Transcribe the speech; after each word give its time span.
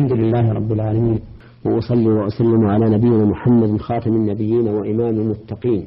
الحمد 0.00 0.18
لله 0.18 0.52
رب 0.52 0.72
العالمين. 0.72 1.20
وأصلي 1.64 2.08
وأسلم 2.08 2.66
على 2.66 2.90
نبينا 2.90 3.24
محمد 3.24 3.80
خاتم 3.80 4.10
النبيين 4.10 4.68
وإمام 4.68 5.14
المتقين 5.20 5.86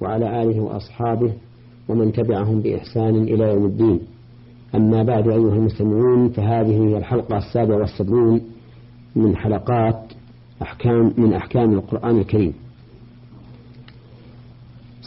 وعلى 0.00 0.42
آله 0.42 0.60
وأصحابه 0.60 1.32
ومن 1.88 2.12
تبعهم 2.12 2.60
بإحسان 2.60 3.14
إلى 3.16 3.44
يوم 3.44 3.66
الدين. 3.66 4.00
أما 4.74 5.02
بعد 5.02 5.28
أيها 5.28 5.54
المستمعون 5.54 6.28
فهذه 6.28 6.88
هي 6.88 6.98
الحلقة 6.98 7.38
السابعة 7.38 7.76
والسبعون 7.76 8.40
من 9.16 9.36
حلقات 9.36 10.00
أحكام 10.62 11.12
من 11.18 11.32
أحكام 11.32 11.72
القرآن 11.72 12.18
الكريم. 12.18 12.54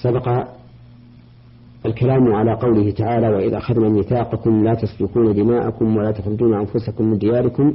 سبق 0.04 0.48
الكلام 1.86 2.34
على 2.34 2.54
قوله 2.54 2.92
تعالى 2.92 3.30
وإذا 3.30 3.58
أخذنا 3.58 3.90
ميثاقكم 3.90 4.64
لا 4.64 4.74
تسفكون 4.74 5.34
دماءكم 5.34 5.98
ولا 5.98 6.12
تخرجون 6.12 6.54
أنفسكم 6.54 7.06
من 7.06 7.18
دياركم 7.18 7.74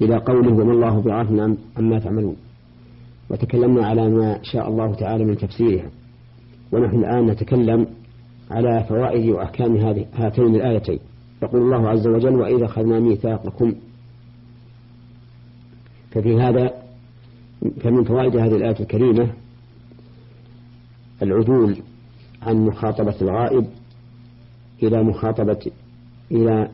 إلى 0.00 0.16
قوله 0.16 0.52
وما 0.52 0.72
الله 0.72 1.00
بعافنا 1.00 1.56
عما 1.76 1.98
تعملون 1.98 2.36
وتكلمنا 3.30 3.86
على 3.86 4.08
ما 4.08 4.38
شاء 4.42 4.68
الله 4.68 4.94
تعالى 4.94 5.24
من 5.24 5.36
تفسيرها. 5.36 5.90
ونحن 6.72 6.96
الآن 6.96 7.26
نتكلم 7.26 7.86
على 8.50 8.84
فوائد 8.88 9.28
وأحكام 9.30 9.76
هذه 9.76 10.06
هاتين 10.14 10.54
الآيتين. 10.54 10.98
يقول 11.42 11.62
الله 11.62 11.88
عز 11.88 12.06
وجل 12.06 12.34
وإذا 12.34 12.64
أخذنا 12.64 13.00
ميثاقكم 13.00 13.74
ففي 16.10 16.40
هذا 16.40 16.72
فمن 17.80 18.04
فوائد 18.04 18.36
هذه 18.36 18.56
الآية 18.56 18.80
الكريمة 18.80 19.30
العدول 21.22 21.76
عن 22.42 22.56
مخاطبة 22.56 23.14
الغائب 23.22 23.66
إلى 24.82 25.02
مخاطبة 25.02 25.70
إلى 26.30 26.70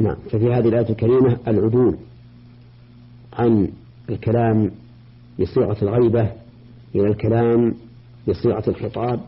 نعم. 0.00 0.16
ففي 0.30 0.52
هذه 0.52 0.68
الآية 0.68 0.90
الكريمة 0.90 1.38
العدول 1.48 1.96
عن 3.32 3.68
الكلام 4.10 4.70
بصيغة 5.40 5.76
الغيبة 5.82 6.32
إلى 6.94 7.06
الكلام 7.08 7.74
بصيغة 8.28 8.64
الخطاب 8.68 9.20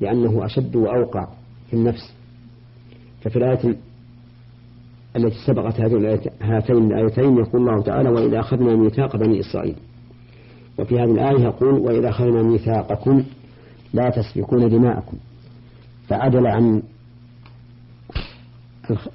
لأنه 0.00 0.46
أشد 0.46 0.76
وأوقع 0.76 1.28
في 1.70 1.76
النفس. 1.76 2.14
ففي 3.22 3.36
الآية 3.36 3.76
التي 5.16 5.36
سبقت 5.46 5.80
هاتين 6.40 6.92
الآيتين 6.92 7.36
يقول 7.36 7.68
الله 7.68 7.82
تعالى 7.82 8.08
وإذا 8.08 8.40
أخذنا 8.40 8.76
ميثاق 8.76 9.16
بني 9.16 9.40
إسرائيل 9.40 9.76
وفي 10.78 10.94
هذه 10.94 11.10
الآية 11.10 11.40
يقول 11.40 11.74
وإذا 11.74 12.08
أخذنا 12.08 12.42
ميثاقكم 12.42 13.24
لا 13.94 14.10
تسفكون 14.10 14.68
دماءكم 14.68 15.16
فعدل 16.08 16.46
عن 16.46 16.82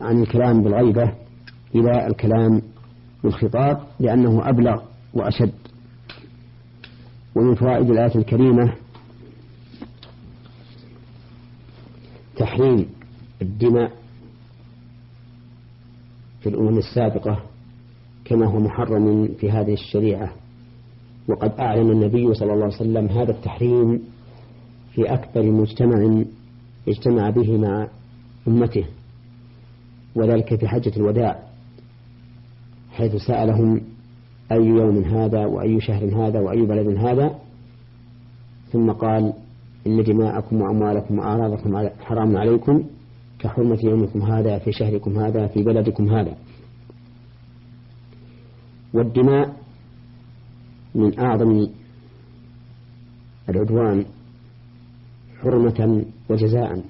عن 0.01 0.21
الكلام 0.21 0.63
بالغيبة 0.63 1.13
إلى 1.75 2.07
الكلام 2.07 2.61
بالخطاب 3.23 3.81
لأنه 3.99 4.49
أبلغ 4.49 4.81
وأشد. 5.13 5.53
ومن 7.35 7.55
فوائد 7.55 7.89
الآية 7.89 8.15
الكريمة 8.15 8.73
تحريم 12.35 12.85
الدماء 13.41 13.91
في 16.41 16.49
الأمم 16.49 16.77
السابقة 16.77 17.43
كما 18.25 18.45
هو 18.45 18.59
محرم 18.59 19.27
في 19.39 19.51
هذه 19.51 19.73
الشريعة. 19.73 20.31
وقد 21.27 21.59
أعلن 21.59 21.91
النبي 21.91 22.33
صلى 22.33 22.53
الله 22.53 22.65
عليه 22.65 22.75
وسلم 22.75 23.07
هذا 23.07 23.31
التحريم 23.31 24.01
في 24.93 25.13
أكبر 25.13 25.43
مجتمع 25.43 26.23
اجتمع 26.87 27.29
به 27.29 27.57
مع 27.57 27.87
أمته. 28.47 28.85
وذلك 30.15 30.55
في 30.55 30.67
حجة 30.67 30.91
الوداع 30.97 31.39
حيث 32.91 33.15
سألهم 33.15 33.81
أي 34.51 34.65
يوم 34.65 35.03
هذا 35.03 35.45
وأي 35.45 35.81
شهر 35.81 36.27
هذا 36.27 36.39
وأي 36.39 36.61
بلد 36.65 36.97
هذا 36.97 37.39
ثم 38.71 38.91
قال 38.91 39.33
إن 39.87 40.03
دماءكم 40.03 40.61
وأموالكم 40.61 41.19
وأعراضكم 41.19 41.89
حرام 41.99 42.37
عليكم 42.37 42.83
كحرمة 43.39 43.79
يومكم 43.83 44.21
هذا 44.21 44.59
في 44.59 44.71
شهركم 44.71 45.19
هذا 45.19 45.47
في 45.47 45.63
بلدكم 45.63 46.09
هذا. 46.09 46.35
والدماء 48.93 49.55
من 50.95 51.19
أعظم 51.19 51.67
العدوان 53.49 54.05
حرمة 55.41 56.05
وجزاء. 56.29 56.83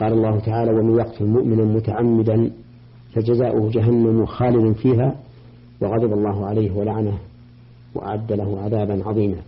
قال 0.00 0.12
الله 0.12 0.40
تعالى 0.40 0.70
ومن 0.70 0.98
يقتل 0.98 1.24
مؤمنا 1.24 1.64
متعمدا 1.64 2.50
فجزاؤه 3.12 3.70
جهنم 3.70 4.26
خالدا 4.26 4.72
فيها 4.72 5.14
وغضب 5.80 6.12
الله 6.12 6.46
عليه 6.46 6.72
ولعنه 6.72 7.18
وأعد 7.94 8.32
له 8.32 8.60
عذابا 8.60 9.08
عظيما. 9.08 9.42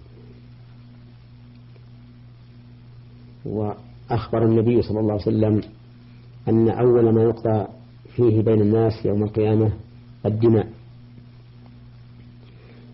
وأخبر 3.45 4.45
النبي 4.45 4.83
صلى 4.83 5.01
الله 5.01 5.13
عليه 5.13 5.23
وسلم 5.23 5.61
أن 6.49 6.69
أول 6.69 7.15
ما 7.15 7.23
يقضى 7.23 7.67
فيه 8.17 8.43
بين 8.43 8.61
الناس 8.61 9.07
يوم 9.07 9.23
القيامة 9.23 9.73
الدماء. 10.27 10.69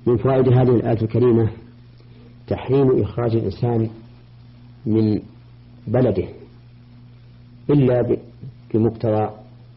من 0.07 0.17
فوائد 0.17 0.49
هذه 0.49 0.77
الآية 0.77 1.03
الكريمة 1.03 1.51
تحريم 2.47 3.03
إخراج 3.03 3.37
الإنسان 3.37 3.91
من 4.87 5.21
بلده. 5.87 6.29
إلا 7.71 8.17
بمقتضى 8.75 9.31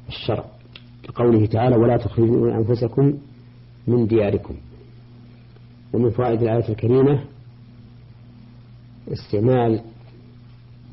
الشرع 0.10 0.46
كقوله 1.04 1.46
تعالى 1.46 1.76
ولا 1.76 1.98
تخرجوا 1.98 2.58
أنفسكم 2.58 3.14
من 3.88 4.08
دياركم. 4.08 4.56
ومن 5.94 6.10
فوائد 6.10 6.42
الآية 6.42 6.70
الكريمة 6.70 7.24
استعمال 9.08 9.82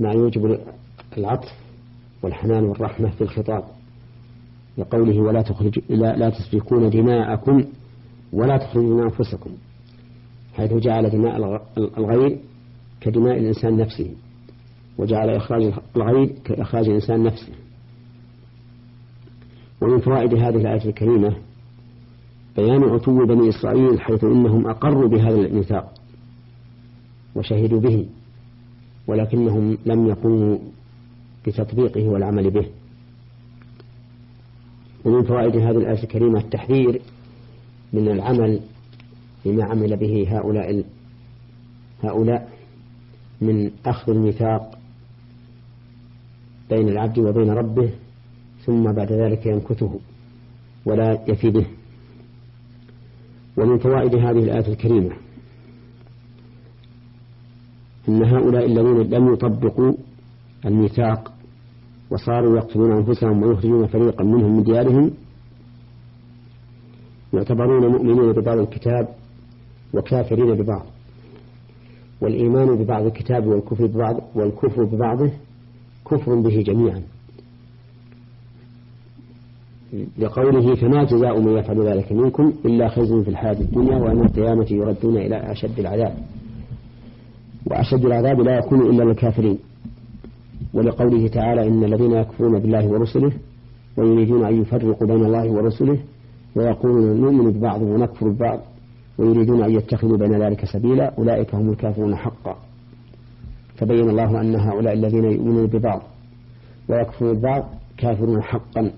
ما 0.01 0.13
يوجب 0.13 0.59
العطف 1.19 1.53
والحنان 2.23 2.65
والرحمة 2.65 3.11
في 3.11 3.21
الخطاب 3.21 3.65
لقوله 4.79 5.21
ولا 5.21 5.43
تخرج 5.43 5.81
لا, 5.89 6.17
لا 6.17 6.31
تسفكون 6.31 6.91
دماءكم 6.91 7.65
ولا 8.33 8.57
تخرجون 8.57 9.03
أنفسكم 9.03 9.51
حيث 10.55 10.73
جعل 10.73 11.11
دماء 11.11 11.63
الغير 11.79 12.39
كدماء 13.01 13.39
الإنسان 13.39 13.77
نفسه. 13.77 14.11
وجعل 14.99 15.31
إخراج 15.31 15.73
الغير 15.97 16.27
كإخراج 16.45 16.89
الإنسان 16.89 17.23
نفسه. 17.23 17.53
ومن 19.81 20.01
فوائد 20.01 20.35
هذه 20.35 20.57
الآية 20.57 20.89
الكريمة 20.89 21.37
بيان 22.57 22.83
عتو 22.83 23.27
بني 23.27 23.49
إسرائيل 23.49 24.01
حيث 24.01 24.25
إنهم 24.25 24.67
أقروا 24.67 25.09
بهذا 25.09 25.37
الميثاق 25.37 25.95
وشهدوا 27.35 27.81
به 27.81 28.07
ولكنهم 29.07 29.79
لم 29.87 30.09
يقوموا 30.09 30.59
بتطبيقه 31.47 32.09
والعمل 32.09 32.51
به. 32.51 32.67
ومن 35.05 35.23
فوائد 35.23 35.57
هذه 35.57 35.77
الآية 35.77 36.03
الكريمة 36.03 36.39
التحذير 36.39 37.03
من 37.93 38.09
العمل 38.09 38.61
بما 39.45 39.65
عمل 39.65 39.97
به 39.97 40.27
هؤلاء 40.29 40.85
هؤلاء 42.03 42.49
من 43.41 43.71
أخذ 43.87 44.13
الميثاق 44.13 44.79
بين 46.71 46.89
العبد 46.89 47.19
وبين 47.19 47.51
ربه 47.51 47.91
ثم 48.67 48.93
بعد 48.93 49.13
ذلك 49.13 49.47
يمكثه 49.47 50.01
ولا 50.87 51.19
يفي 51.29 51.51
به. 51.51 51.67
ومن 53.57 53.79
فوائد 53.79 54.15
هذه 54.15 54.39
الآية 54.45 54.69
الكريمة 54.69 55.11
أن 58.09 58.25
هؤلاء 58.25 58.67
الذين 58.67 58.99
لم 59.15 59.33
يطبقوا 59.33 59.93
الميثاق 60.67 61.33
وصاروا 62.11 62.57
يقتلون 62.57 62.93
أنفسهم 62.93 63.43
ويخرجون 63.43 63.87
فريقا 63.87 64.25
منهم 64.25 64.57
من 64.57 64.63
ديارهم 64.63 65.11
يعتبرون 67.35 67.87
مؤمنين 67.87 68.33
ببعض 68.33 68.59
الكتاب 68.59 69.09
وكافرين 69.95 70.55
ببعض 70.55 70.87
والإيمان 72.21 72.77
ببعض 72.77 73.07
الكتاب 73.07 73.47
والكفر 73.47 73.87
ببعض 73.87 74.21
والكفر 74.35 74.85
ببعضه 74.85 75.31
كفر 76.11 76.35
به 76.35 76.63
جميعا. 76.63 77.03
لقوله 80.19 80.75
فما 80.75 81.05
جزاء 81.05 81.41
من 81.41 81.59
يفعل 81.59 81.87
ذلك 81.87 82.13
منكم 82.13 82.53
إلا 82.65 82.89
خزي 82.89 83.23
في 83.23 83.31
الحياة 83.31 83.61
الدنيا 83.61 83.97
وأن 83.97 84.21
القيامة 84.21 84.67
يردون 84.71 85.17
إلى 85.17 85.53
أشد 85.53 85.79
العذاب. 85.79 86.15
وأشد 87.67 88.05
العذاب 88.05 88.41
لا 88.41 88.59
يكون 88.59 88.81
إلا 88.81 89.03
للكافرين. 89.05 89.59
ولقوله 90.75 91.29
تعالى 91.29 91.69
إن 91.69 91.85
الذين 91.85 92.13
يكفرون 92.13 92.59
بالله 92.59 92.89
ورسله 92.89 93.33
ويريدون 93.97 94.45
أن 94.45 94.61
يفرقوا 94.61 95.07
بين 95.07 95.25
الله 95.25 95.51
ورسله 95.51 95.99
ويقولون 96.57 97.21
نؤمن 97.21 97.51
ببعض 97.51 97.83
ونكفر 97.83 98.29
ببعض 98.29 98.61
ويريدون 99.19 99.63
أن 99.63 99.71
يتخذوا 99.71 100.17
بين 100.17 100.43
ذلك 100.43 100.65
سبيلا 100.65 101.15
أولئك 101.19 101.55
هم 101.55 101.71
الكافرون 101.71 102.17
حقا. 102.17 102.34
فبين 103.77 104.11
الله 104.11 104.41
أن 104.41 104.55
هؤلاء 104.55 104.95
الذين 104.95 105.25
يؤمنون 105.25 105.67
ببعض 105.67 106.03
ويكفرون 106.89 107.35
ببعض 107.35 107.65
كافرون 107.97 108.43
حقا. 108.43 108.91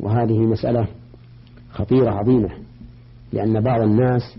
وهذه 0.00 0.38
مسألة 0.38 0.86
خطيرة 1.70 2.10
عظيمة 2.10 2.48
لأن 3.32 3.60
بعض 3.60 3.80
الناس 3.80 4.38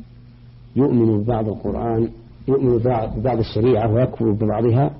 يؤمن 0.75 1.23
ببعض 1.23 1.47
القرآن 1.47 2.09
يؤمن 2.47 2.77
ببعض 3.18 3.39
الشريعة 3.39 3.94
ويكفر 3.94 4.31
ببعضها 4.31 4.91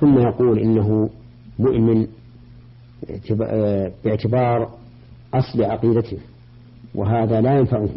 ثم 0.00 0.18
يقول 0.18 0.58
إنه 0.58 1.10
مؤمن 1.58 2.06
باعتبار 4.04 4.68
أصل 5.34 5.62
عقيدته 5.62 6.18
وهذا 6.94 7.40
لا 7.40 7.58
ينفعه. 7.58 7.88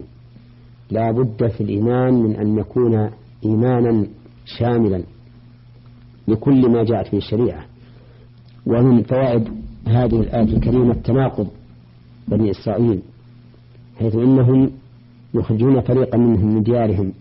لا 0.92 1.12
بد 1.12 1.48
في 1.48 1.62
الإيمان 1.62 2.14
من 2.14 2.36
أن 2.36 2.58
يكون 2.58 3.10
إيمانا 3.46 4.08
شاملا. 4.46 5.04
لكل 6.28 6.70
ما 6.70 6.84
جاءت 6.84 7.12
به 7.12 7.18
الشريعة. 7.18 7.66
ومن 8.66 9.04
فوائد 9.04 9.48
هذه 9.88 10.20
الآية 10.20 10.56
الكريمة 10.56 10.94
تناقض 10.94 11.48
بني 12.28 12.52
إسرائيل 12.52 13.02
حيث 14.00 14.16
إنهم 14.16 14.72
يخرجون 15.34 15.82
فريقا 15.82 16.18
منهم 16.18 16.56
من 16.56 16.64
ديارهم 16.64 17.14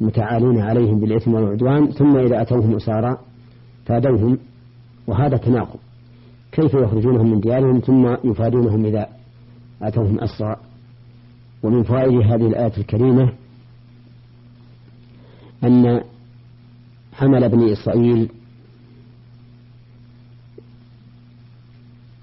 متعالين 0.00 0.60
عليهم 0.60 1.00
بالإثم 1.00 1.34
والعدوان 1.34 1.90
ثم 1.90 2.16
إذا 2.16 2.42
أتوهم 2.42 2.74
أسارى 2.76 3.18
فادوهم 3.86 4.38
وهذا 5.06 5.36
تناقض. 5.36 5.78
كيف 6.52 6.74
يخرجونهم 6.74 7.30
من 7.30 7.40
ديارهم 7.40 7.78
ثم 7.78 8.16
يفادونهم 8.24 8.86
إذا 8.86 9.08
أتوهم 9.82 10.20
أسرى؟ 10.20 10.56
ومن 11.62 11.82
فوائد 11.82 12.20
هذه 12.20 12.46
الآية 12.46 12.72
الكريمة 12.78 13.32
أن 15.64 16.00
حمل 17.16 17.48
بني 17.48 17.72
إسرائيل 17.72 18.28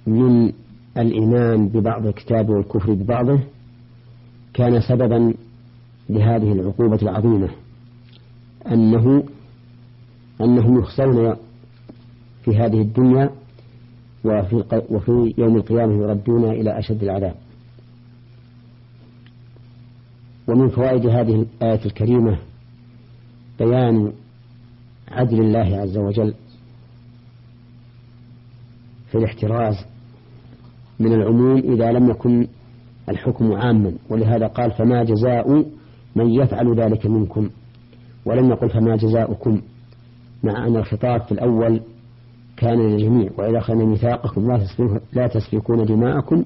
من 0.08 0.52
الإيمان 0.98 1.68
ببعض 1.68 2.08
الكتاب 2.08 2.50
والكفر 2.50 2.94
ببعضه 2.94 3.40
كان 4.54 4.82
سببا 4.82 5.34
لهذه 6.10 6.52
العقوبة 6.52 7.02
العظيمة 7.02 7.50
أنه 8.72 9.24
أنهم 10.42 10.80
يخسرون 10.80 11.36
في 12.46 12.58
هذه 12.58 12.82
الدنيا 12.82 13.30
وفي, 14.24 14.82
وفي 14.90 15.34
يوم 15.38 15.56
القيامة 15.56 15.94
يردون 15.94 16.46
إلى 16.46 16.80
أشد 16.80 17.04
العذاب. 17.04 17.36
ومن 20.48 20.70
فوائد 20.70 21.06
هذه 21.06 21.36
الآية 21.36 21.86
الكريمة 21.86 22.38
بيان 23.60 24.14
عدل 25.14 25.40
الله 25.40 25.78
عز 25.82 25.98
وجل 25.98 26.34
في 29.12 29.18
الاحتراز 29.18 29.76
من 31.00 31.14
العموم 31.14 31.58
إذا 31.58 31.92
لم 31.92 32.10
يكن 32.10 32.48
الحكم 33.10 33.54
عاما 33.54 33.94
ولهذا 34.10 34.48
قال 34.48 34.72
فما 34.72 35.04
جزاء 35.04 35.66
من 36.16 36.30
يفعل 36.30 36.76
ذلك 36.76 37.06
منكم؟ 37.06 37.50
ولم 38.26 38.50
يقل 38.50 38.70
فما 38.70 38.96
جزاؤكم؟ 38.96 39.62
مع 40.44 40.68
أن 40.68 40.76
الخطاب 40.76 41.22
في 41.22 41.32
الأول 41.32 41.82
كان 42.58 42.80
للجميع 42.80 43.30
وإذا 43.38 43.58
أخذنا 43.58 43.86
ميثاقكم 43.86 44.60
لا 45.14 45.28
تسفكون 45.28 45.86
دماءكم 45.86 46.46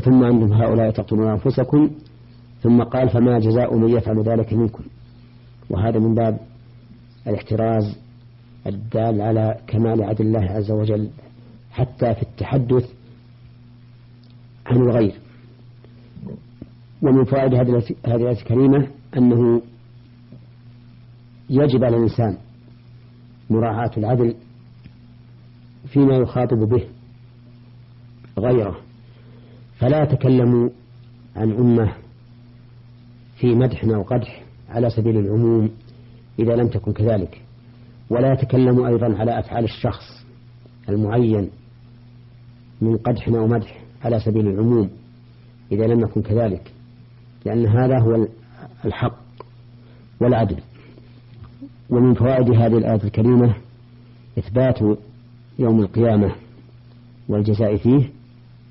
ثم 0.00 0.24
أنتم 0.24 0.52
هؤلاء 0.52 0.90
تقتلون 0.90 1.28
أنفسكم. 1.28 1.90
ثم 2.62 2.82
قال 2.82 3.08
فما 3.08 3.38
جزاء 3.38 3.76
من 3.76 3.88
يفعل 3.88 4.22
ذلك 4.22 4.52
منكم؟ 4.52 4.84
وهذا 5.70 5.98
من 5.98 6.14
باب 6.14 6.38
الاحتراز 7.26 7.98
الدال 8.66 9.20
على 9.22 9.60
كمال 9.66 10.02
عدل 10.02 10.26
الله 10.26 10.50
عز 10.50 10.70
وجل 10.70 11.10
حتى 11.70 12.14
في 12.14 12.22
التحدث 12.22 12.90
عن 14.66 14.76
الغير. 14.76 15.14
ومن 17.02 17.24
فوائد 17.24 17.54
هذه 17.54 17.82
الآية 18.06 18.32
الكريمة 18.32 18.88
أنه 19.16 19.62
يجب 21.50 21.84
على 21.84 21.96
الإنسان 21.96 22.38
مراعاة 23.50 23.90
العدل 23.96 24.34
فيما 25.86 26.16
يخاطب 26.16 26.58
به 26.58 26.84
غيره. 28.38 28.76
فلا 29.78 30.04
تكلموا 30.04 30.68
عن 31.36 31.52
أمة 31.52 31.92
في 33.36 33.54
مدح 33.54 33.84
أو 33.84 34.02
قدح 34.02 34.42
على 34.68 34.90
سبيل 34.90 35.16
العموم. 35.16 35.70
إذا 36.40 36.56
لم 36.56 36.68
تكن 36.68 36.92
كذلك. 36.92 37.42
ولا 38.10 38.32
يتكلم 38.32 38.84
أيضا 38.84 39.16
على 39.18 39.38
أفعال 39.38 39.64
الشخص 39.64 40.26
المعين 40.88 41.50
من 42.80 42.96
قدح 42.96 43.28
أو 43.28 43.46
مدح 43.46 43.84
على 44.04 44.20
سبيل 44.20 44.48
العموم 44.48 44.90
إذا 45.72 45.86
لم 45.86 46.00
يكن 46.00 46.22
كذلك. 46.22 46.72
لأن 47.44 47.66
هذا 47.66 47.98
هو 47.98 48.26
الحق 48.84 49.18
والعدل. 50.20 50.56
ومن 51.90 52.14
فوائد 52.14 52.50
هذه 52.50 52.78
الآية 52.78 53.04
الكريمة 53.04 53.54
إثبات 54.38 54.78
يوم 55.58 55.80
القيامة 55.80 56.34
والجزاء 57.28 57.76
فيه 57.76 58.10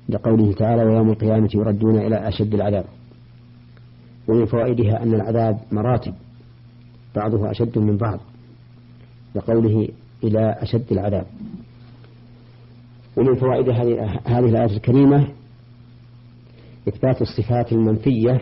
لقوله 0.08 0.52
تعالى 0.52 0.84
ويوم 0.84 1.10
القيامة 1.10 1.48
يردون 1.54 1.98
إلى 1.98 2.28
أشد 2.28 2.54
العذاب. 2.54 2.84
ومن 4.28 4.46
فوائدها 4.46 5.02
أن 5.02 5.14
العذاب 5.14 5.58
مراتب. 5.72 6.14
بعضها 7.16 7.50
أشد 7.50 7.78
من 7.78 7.96
بعض 7.96 8.20
لقوله 9.34 9.88
إلى 10.24 10.56
أشد 10.58 10.92
العذاب. 10.92 11.26
ومن 13.16 13.34
فوائد 13.34 13.68
هذه 14.26 14.48
الآية 14.48 14.76
الكريمة 14.76 15.28
إثبات 16.88 17.22
الصفات 17.22 17.72
المنفية 17.72 18.40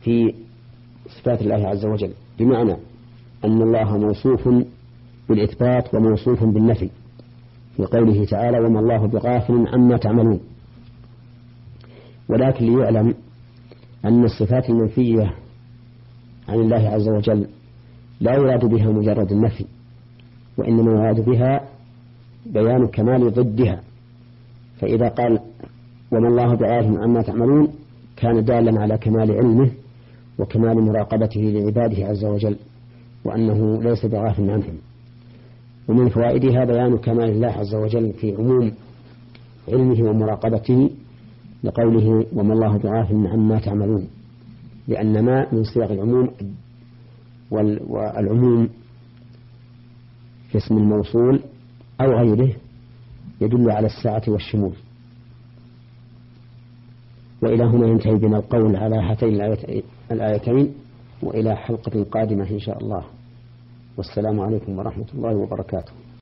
في 0.00 0.34
صفات 1.08 1.42
الله 1.42 1.68
عز 1.68 1.86
وجل. 1.86 2.12
بمعنى 2.38 2.76
أن 3.44 3.62
الله 3.62 3.98
موصوف 3.98 4.48
بالإثبات 5.28 5.94
وموصوف 5.94 6.44
بالنفي 6.44 6.90
في 7.76 7.84
قوله 7.84 8.24
تعالى 8.24 8.58
وما 8.58 8.80
الله 8.80 9.06
بغافل 9.06 9.68
عما 9.68 9.96
تعملون 9.96 10.40
ولكن 12.28 12.64
ليعلم 12.66 13.14
أن 14.04 14.24
الصفات 14.24 14.70
المنفية 14.70 15.34
عن 16.48 16.60
الله 16.60 16.88
عز 16.88 17.08
وجل 17.08 17.46
لا 18.20 18.34
يراد 18.34 18.64
بها 18.64 18.90
مجرد 18.90 19.32
النفي 19.32 19.64
وإنما 20.58 20.92
يراد 20.92 21.20
بها 21.24 21.68
بيان 22.46 22.86
كمال 22.86 23.30
ضدها. 23.32 23.80
فإذا 24.80 25.08
قال 25.08 25.40
وما 26.12 26.28
الله 26.28 26.54
بعالم 26.54 26.98
عما 26.98 27.22
تعملون 27.22 27.68
كان 28.16 28.44
دالا 28.44 28.80
على 28.80 28.98
كمال 28.98 29.30
علمه 29.32 29.70
وكمال 30.38 30.80
مراقبته 30.80 31.40
لعباده 31.40 32.06
عز 32.06 32.24
وجل 32.24 32.56
وأنه 33.24 33.82
ليس 33.82 34.06
بغافل 34.06 34.50
عنهم. 34.50 34.76
ومن 35.88 36.08
فوائدها 36.08 36.64
بيان 36.64 36.98
كمال 36.98 37.30
الله 37.30 37.48
عز 37.48 37.74
وجل 37.74 38.12
في 38.12 38.34
عموم 38.34 38.72
علمه 39.68 40.10
ومراقبته 40.10 40.90
لقوله 41.64 42.26
وما 42.32 42.54
الله 42.54 42.76
بغافل 42.78 43.26
عما 43.26 43.58
تعملون. 43.58 44.08
لأن 44.88 45.24
ما 45.24 45.54
من 45.54 45.64
صيغ 45.64 45.92
العموم 45.92 46.30
والعموم 47.50 48.68
في 50.50 50.58
اسم 50.58 50.76
الموصول 50.76 51.42
أو 52.00 52.06
غيره 52.06 52.52
يدل 53.40 53.70
على 53.70 53.86
السعة 53.86 54.22
والشمول. 54.28 54.72
وإلى 57.42 57.64
هنا 57.64 57.86
ينتهي 57.86 58.14
بنا 58.14 58.36
القول 58.36 58.76
على 58.76 58.96
هاتين 58.96 59.56
الآيتين 60.10 60.74
وإلى 61.22 61.56
حلقة 61.56 62.04
قادمة 62.04 62.50
إن 62.50 62.58
شاء 62.58 62.78
الله. 62.78 63.04
والسلام 63.96 64.40
عليكم 64.40 64.78
ورحمة 64.78 65.06
الله 65.14 65.34
وبركاته. 65.36 65.92